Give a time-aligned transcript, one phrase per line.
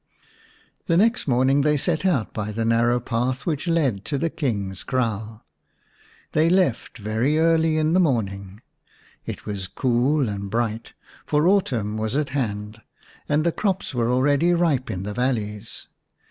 [0.87, 4.83] The next morning they set out by the narrow path which led to the King's
[4.83, 5.45] kraal.
[6.31, 8.63] They left very early in the morning:
[9.27, 10.93] it was cool and bright,
[11.27, 12.81] for autumn was at hand,
[13.29, 15.87] and the crops were already ripe in the valleys.